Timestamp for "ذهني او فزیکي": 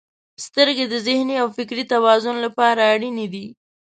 1.07-1.83